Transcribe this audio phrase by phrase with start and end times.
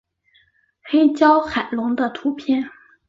[0.81, 2.67] 黑胶海龙的图片